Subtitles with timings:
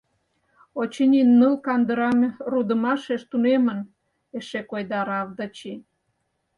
[0.79, 2.19] —Очыни, ныл кандырам
[2.51, 3.79] рудымашеш тунемын,—
[4.37, 5.73] эше койдара Овдачи.